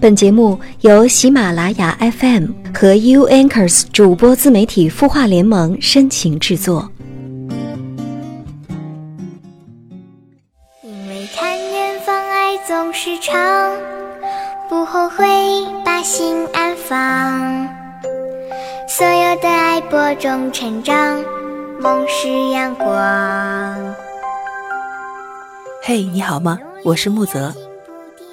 [0.00, 6.90] 本节目由喜马拉雅 FM 和 U Anchors 主播自媒体孵化联盟深情制作。
[10.82, 13.76] 因为看远方，爱总是长，
[14.70, 15.26] 不后悔，
[15.84, 17.68] 把心安放。
[18.88, 21.22] 所有的爱播种成长，
[21.78, 22.96] 梦是阳光。
[25.82, 26.58] 嘿，你好吗？
[26.84, 27.52] 我是木泽。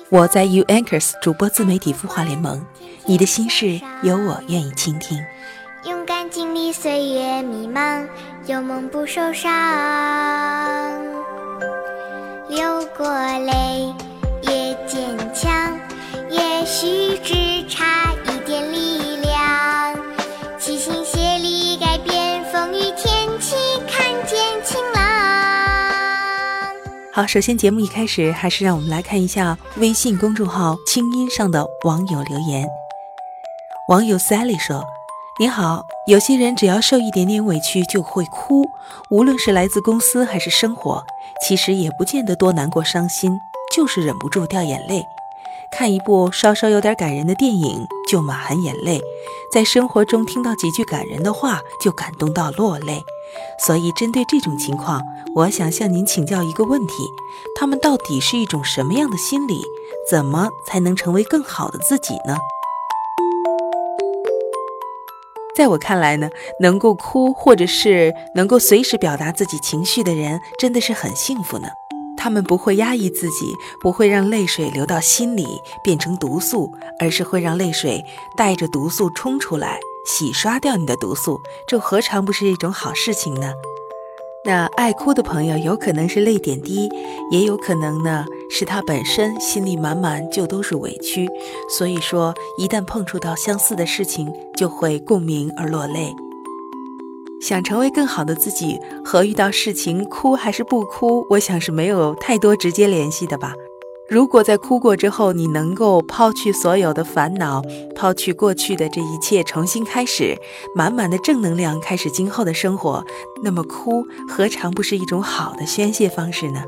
[0.09, 2.65] 我在 U Anchors 主播自媒体孵化联盟，
[3.05, 5.21] 你的心事有我愿意倾听。
[5.83, 8.07] 勇敢经历岁月迷茫，
[8.46, 9.51] 有梦不受伤。
[12.47, 13.05] 流过
[13.39, 13.93] 泪
[14.43, 15.77] 也坚强，
[16.29, 17.86] 也许只差
[27.17, 32.63] 好，首先节目一开始，还是让我们来看一下微信公众号“清音”上的网友留言。
[33.89, 34.85] 网友 Sally 说
[35.41, 38.69] ：“你好，有些人只要受一点点委屈就会哭，
[39.09, 41.03] 无论是来自公司还是生活，
[41.41, 43.31] 其实也不见得多难过伤心，
[43.75, 45.03] 就是忍不住掉眼泪。
[45.71, 49.02] 看一部稍稍有点感人的电影就满含眼泪，
[49.52, 53.02] 在生活中听到几句感人的话就感动到落泪。
[53.59, 55.02] 所以，针对这种情况，
[55.36, 56.94] 我想向您请教一个问题：
[57.56, 59.61] 他们到底是一种什么样的心理？
[60.09, 62.38] 怎么才能成为更好的自己呢？
[65.55, 71.67] 在我看来呢，能够哭或者是能够随时表达自己情绪的人，真的是很幸福呢。
[72.16, 78.03] 他们不会压抑自己，不会让泪水流到心里变成毒素，而是会让泪水
[78.36, 81.39] 带着毒素冲出来，洗刷掉你的毒素。
[81.67, 83.53] 这何尝不是一种好事情呢？
[84.45, 86.89] 那爱哭的朋友，有可能是泪点低，
[87.31, 91.27] 也有可能呢是他本身心里满满就都是委屈，
[91.69, 96.16] 所以说一旦碰触到相似的事情，就会共鸣而落泪。
[97.42, 103.54] 想成为更好的自己，和遇到事情哭还是不哭，我想是没有太多直接联系的吧。
[104.09, 107.61] 如果在哭过之后，你能够抛去所有的烦恼，
[107.93, 110.37] 抛去过去的这一切，重新开始，
[110.73, 113.03] 满满的正能量，开始今后的生活，
[113.43, 116.63] 那么哭何尝不是一种好的宣泄方式呢？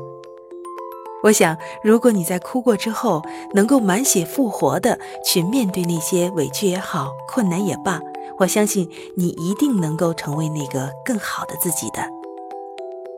[1.22, 3.22] 我想，如果你在哭过之后，
[3.54, 8.00] 能够满血复活的去面对那些委屈也好，困难也罢，
[8.38, 8.86] 我相信
[9.16, 12.02] 你一定能够成为那个更好的自己的。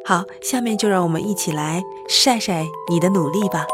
[0.05, 3.67] 好，下面就让我们一起来晒晒你的努力吧。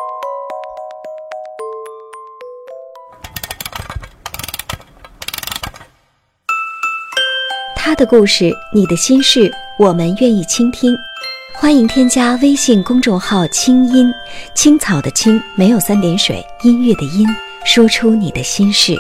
[7.89, 10.95] 他的故事，你的心事，我们愿意倾听。
[11.55, 14.13] 欢迎添加微信公众号“清音
[14.55, 17.27] 青草”的青，没有三点水，音乐的音，
[17.65, 18.95] 说出你的心事。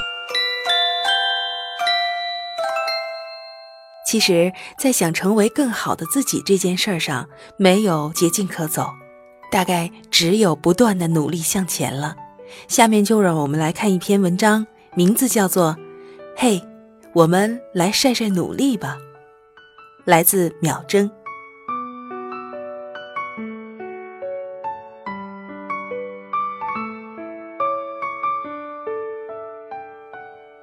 [4.06, 7.28] 其实，在想成为更好的自己这件事儿上，
[7.58, 8.88] 没有捷径可走，
[9.52, 12.16] 大概只有不断的努力向前了。
[12.68, 15.72] 下面就让我们来看一篇文章，名字叫做
[16.34, 16.58] 《嘿》。
[17.18, 18.96] 我们来晒晒努力吧。
[20.04, 21.10] 来自秒针。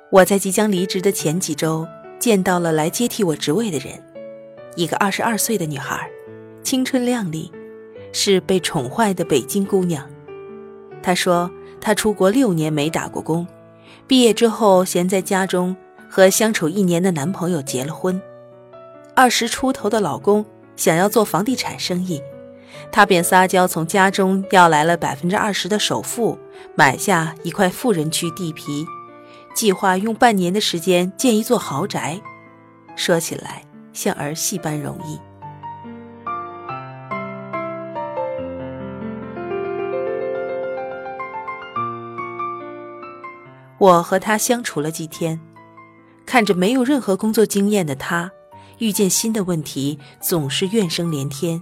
[0.10, 1.86] 我在即将离职的前几周，
[2.20, 4.02] 见到了来接替我职位的人，
[4.78, 6.10] 一个二十二岁的女孩，
[6.64, 7.52] 青春靓丽，
[8.14, 10.10] 是被宠坏的北京姑娘。
[11.04, 11.52] 她说，
[11.82, 13.46] 她出国六年没打过工，
[14.08, 15.76] 毕业之后闲在家中。
[16.16, 18.22] 和相处一年的男朋友结了婚，
[19.14, 20.46] 二十出头的老公
[20.78, 22.24] 想要做房地产生意，
[22.90, 26.40] 她便撒娇从家中要来了百分之二十的首付，
[26.74, 28.86] 买下一块富人区地皮，
[29.53, 32.18] 计划用半年的时间建一座豪宅。
[32.96, 35.20] 说起来像儿戏般容易。
[43.78, 45.38] 我和他相处了几天。
[46.26, 48.32] 看着没有任何工作经验的他，
[48.80, 51.62] 遇见新的问题总是怨声连天，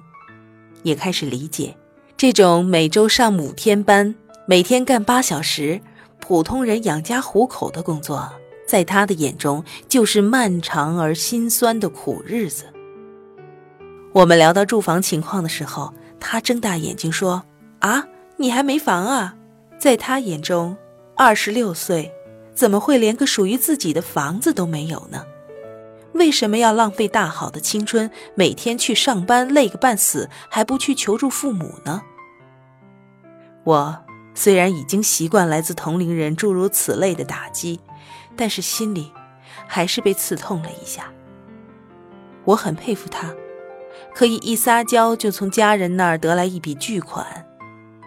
[0.83, 1.75] 也开始理解，
[2.17, 4.15] 这种每周上五天班、
[4.47, 5.81] 每天干八小时、
[6.19, 8.31] 普通人养家糊口的工作，
[8.65, 12.65] 在他的眼中就是漫长而心酸的苦日子。
[14.13, 17.43] 我们聊到住房情况的时候，他睁大眼睛说
[17.79, 18.07] ：“啊，
[18.37, 19.35] 你还没房啊？”
[19.77, 20.77] 在他眼中，
[21.17, 22.09] 二十六岁。
[22.53, 25.25] 怎么会连个属于自己的房子都没有呢？
[26.13, 32.03] 为什么要浪费大好的青春，每天去上班累个半死，还不去求助父母呢？
[33.63, 33.97] 我
[34.35, 37.79] 虽然已经习惯来自同龄人诸如此类的打击，
[38.35, 39.11] 但是心里
[39.67, 41.11] 还是被刺痛了一下。
[42.45, 43.33] 我很佩服他，
[44.13, 47.47] 可以一撒娇就从家人那儿得来一笔巨款，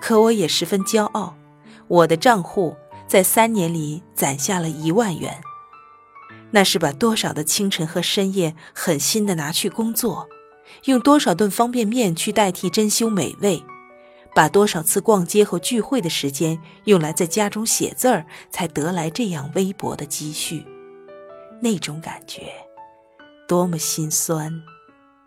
[0.00, 1.34] 可我也十分骄傲，
[1.88, 2.76] 我的账户
[3.06, 5.41] 在三年里攒下了一万元。
[6.50, 10.29] 那是把多少的清晨和深夜狠心的拿去工作，
[10.85, 13.62] 用多少顿方便面去代替珍馐美味，
[14.35, 20.64] 把多少次逛街和聚会的时间用来在家中写字儿，才得来这样微薄的积蓄。
[21.61, 22.53] 那种感觉，
[23.49, 24.53] 多么心酸，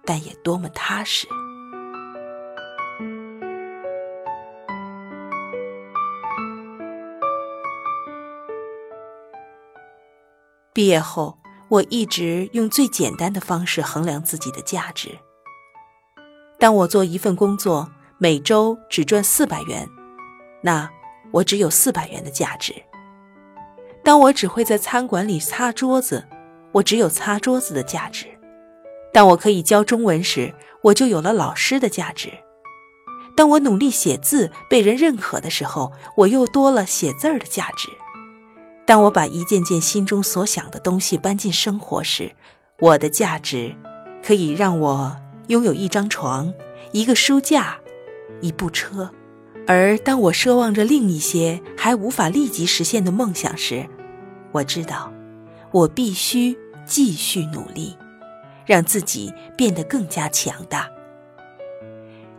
[0.05, 1.27] 但也多么踏实。
[10.73, 11.37] 毕业后，
[11.67, 15.09] 我一直用最简单的方式衡量自己的价值。
[16.59, 19.87] 当我做一份工作，每周只赚四百元，
[20.61, 20.89] 那
[21.31, 22.73] 我只有四百元的价值；
[24.03, 26.27] 当我只会在餐馆里擦桌子，
[26.73, 28.27] 我只有擦桌子的价值；
[29.11, 32.29] 当我可以教中文时，我就有了老师的价值；
[33.35, 37.89] 当我努力写字被人认可的时候，我又多了写字儿的价值。
[38.89, 42.31] 当我把一件件心中所想的东西搬进生活时，
[42.79, 43.75] 我的价值
[44.25, 45.15] 可以让我
[45.49, 46.51] 拥有一张床、
[46.91, 47.77] 一个书架、
[48.41, 49.07] 一部车；
[49.67, 53.87] 而当我奢望着另一些还无法立即实现的梦想时，
[54.51, 55.13] 我知道
[55.69, 56.57] 我必须
[56.87, 57.95] 继续努力，
[58.65, 60.89] 让自己变得更加强大。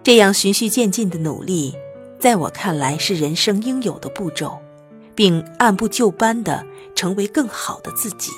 [0.02, 1.76] 这样循序渐进的努力，
[2.18, 4.58] 在我看来是人生应有的步骤。
[5.14, 8.32] 并按部就班的成为更好的自己。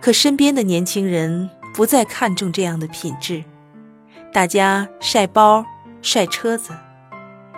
[0.00, 3.44] 可身边的年轻人不再看重这样的品质，
[4.32, 5.64] 大家晒包、
[6.02, 6.72] 晒车子，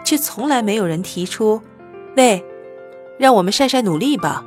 [0.05, 1.63] 却从来没有人提出
[2.17, 2.45] ：“喂，
[3.19, 4.45] 让我们晒晒努力吧。”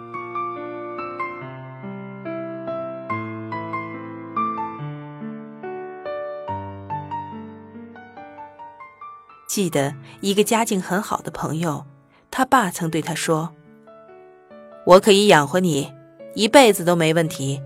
[9.48, 11.86] 记得一个家境很好的朋友。
[12.36, 13.54] 他爸曾对他说
[14.88, 15.94] ：“我可以养活你
[16.34, 17.62] 一辈子都没问题，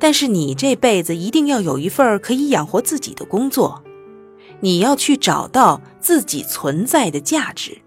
[0.00, 3.84] 但是你这辈子一定要有一份可以养活自己的工作，
[4.58, 7.78] 你要去找到自己存在的价值。”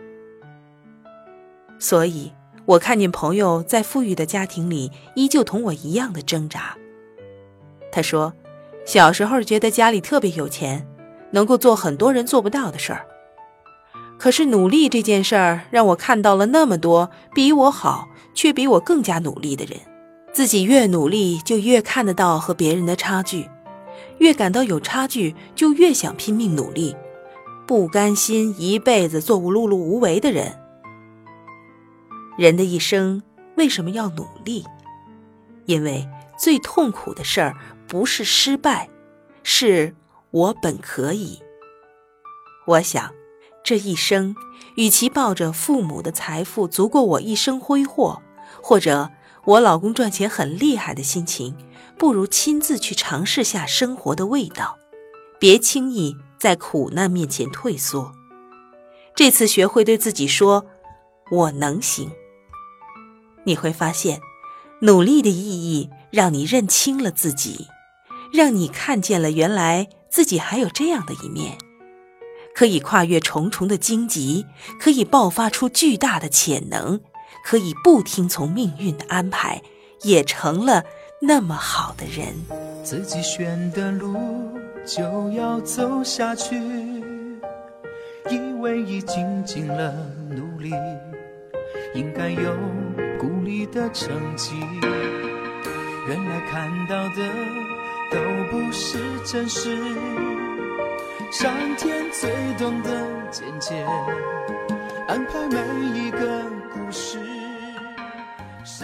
[1.78, 2.32] 所以，
[2.66, 6.78] 我看见朋友在富裕的家庭里依旧同我一样的挣扎。
[7.92, 8.34] 他说
[8.88, 10.88] ：“小时候觉得家里特别有钱，
[11.32, 13.06] 能够做很多人做不到的事儿。”
[14.20, 19.80] 可是努力这件事儿，让我看到了那么多比我好却比我更加努力的人。
[20.34, 23.50] 自己越努力，就越看得到和别人的差距；
[24.18, 26.96] 越感到有差距，就越想拼命努力，
[27.66, 30.60] 不甘心一辈子做碌碌无为的人。
[32.38, 33.24] 人的一生
[33.56, 34.66] 为什么要努力？
[35.66, 36.08] 因为
[36.38, 37.56] 最痛苦的事儿
[37.88, 38.90] 不是失败，
[39.44, 39.96] 是
[40.32, 41.40] 我本可以。
[42.68, 43.19] 我想。
[43.64, 44.36] 这一生，
[44.76, 48.22] 与其抱着父母的财富足够我一生挥霍，
[48.62, 49.12] 或者
[49.46, 51.56] 我老公赚钱很厉害的心情，
[51.98, 54.78] 不如亲自去尝试下生活的味道，
[55.38, 58.14] 别轻易在苦难面前退缩。
[59.16, 60.66] 这次学会对自己说
[61.32, 62.12] ：“我能行。”
[63.44, 64.22] 你会发现，
[64.82, 65.34] 努力的意
[65.72, 67.68] 义让你认清了自己，
[68.32, 71.58] 让你看见了原来自己还有这样的一面。
[72.60, 74.46] 可以跨越重重的荆棘，
[74.82, 77.00] 可以爆发出巨大的潜能，
[77.46, 79.62] 可以不听从命运的安排，
[80.02, 80.84] 也成了
[81.22, 82.36] 那么好的人。
[82.84, 84.18] 自己选的路
[84.86, 85.02] 就
[85.32, 86.58] 要走下去，
[88.30, 89.94] 以为已经尽了
[90.30, 90.74] 努力，
[91.96, 92.54] 应该有
[93.18, 94.52] 鼓励的成绩。
[96.10, 97.26] 原来看到的
[98.12, 98.20] 都
[98.52, 99.78] 不是真实。
[101.32, 102.90] 上天最懂得
[103.30, 103.86] 简洁
[105.08, 106.44] 安排每一个
[106.74, 107.20] 故事。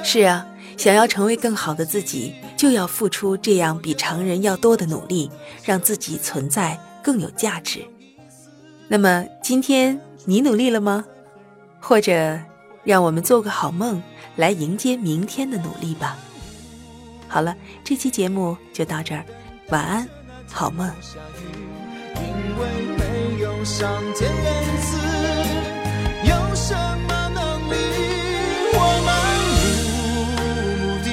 [0.04, 0.46] 是啊，
[0.78, 5.32] 想要成为更好的自己，就要付出这样比常人要多的努力，
[5.64, 7.84] 让自己存在更有价值。
[8.88, 11.04] 那么今天你努力了吗？
[11.80, 12.40] 或者，
[12.84, 14.02] 让我们做个好梦，
[14.36, 16.16] 来迎接明天的努力吧。
[17.28, 19.26] 好了，这期节目就到这儿，
[19.70, 20.08] 晚安，
[20.52, 20.88] 好梦。
[22.26, 22.62] 因为
[22.98, 23.02] 没
[23.44, 24.46] 有上天恩
[24.82, 24.98] 赐，
[26.24, 26.74] 有什
[27.08, 27.40] 么能
[27.70, 27.74] 力？
[28.74, 29.10] 我漫
[29.62, 29.96] 无目
[31.04, 31.08] 的，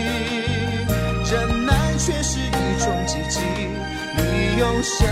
[1.30, 1.32] 忍
[1.66, 3.40] 耐却是一种奇迹。
[4.16, 4.20] 你
[4.58, 5.04] 有什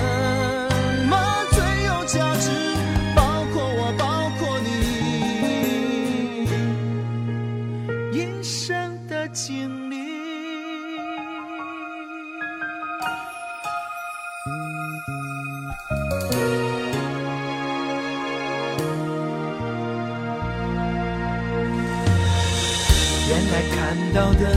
[23.51, 24.57] 才看到的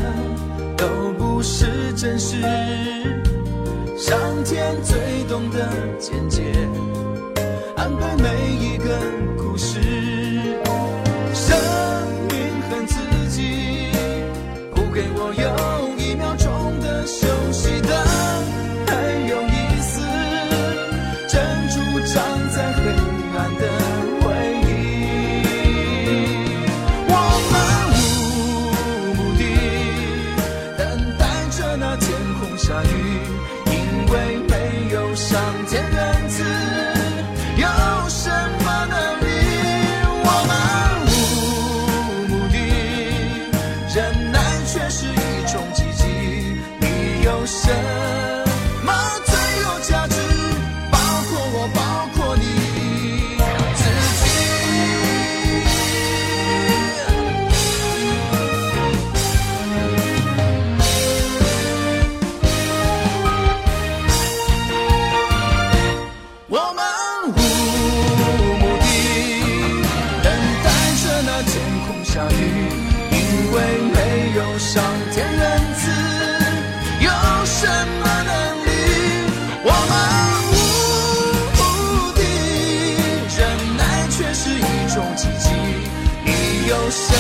[0.78, 2.38] 都不是真实，
[3.98, 6.44] 上天最懂得简洁，
[7.76, 8.96] 安排每一个
[9.36, 10.03] 故事。
[36.04, 37.03] 天仁
[86.74, 87.14] 有什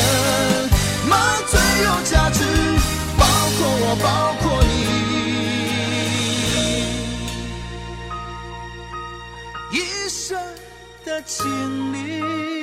[1.07, 1.15] 么
[1.47, 2.39] 最有价值？
[3.19, 4.07] 包括我，包
[4.41, 4.73] 括你。
[9.71, 10.35] 一生
[11.05, 11.45] 的经
[11.93, 12.62] 历。